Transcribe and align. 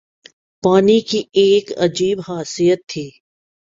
پانی 0.63 0.99
کی 1.01 1.21
ایک 1.33 1.71
عجیب 1.77 2.17
خاصیت 2.21 2.79
تھی 2.89 3.09